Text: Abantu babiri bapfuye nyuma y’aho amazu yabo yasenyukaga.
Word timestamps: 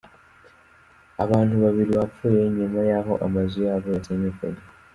Abantu 1.23 1.55
babiri 1.63 1.91
bapfuye 1.99 2.41
nyuma 2.57 2.79
y’aho 2.89 3.13
amazu 3.25 3.57
yabo 3.67 3.87
yasenyukaga. 3.95 4.61